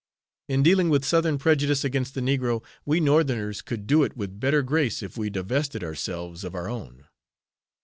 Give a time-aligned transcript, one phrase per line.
[0.49, 4.63] In dealing with Southern prejudice against the negro, we Northerners could do it with better
[4.63, 7.05] grace if we divested ourselves of our own.